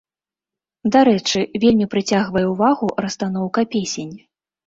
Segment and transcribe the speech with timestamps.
[0.93, 4.13] Дарэчы, вельмі прыцягвае ўвагу расстаноўка песень.